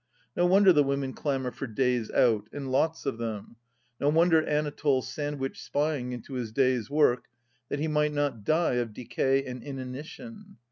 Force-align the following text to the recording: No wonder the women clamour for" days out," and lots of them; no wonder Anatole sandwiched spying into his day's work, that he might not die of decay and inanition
No 0.35 0.47
wonder 0.47 0.73
the 0.73 0.81
women 0.81 1.13
clamour 1.13 1.51
for" 1.51 1.67
days 1.83 2.09
out," 2.09 2.49
and 2.51 2.71
lots 2.71 3.05
of 3.05 3.19
them; 3.19 3.57
no 3.99 4.09
wonder 4.09 4.41
Anatole 4.43 5.03
sandwiched 5.03 5.63
spying 5.63 6.11
into 6.11 6.33
his 6.33 6.51
day's 6.51 6.89
work, 6.89 7.25
that 7.69 7.77
he 7.77 7.87
might 7.87 8.11
not 8.11 8.43
die 8.43 8.77
of 8.81 8.95
decay 8.95 9.45
and 9.45 9.61
inanition 9.61 10.57